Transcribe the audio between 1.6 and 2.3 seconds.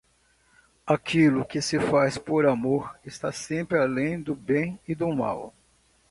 se faz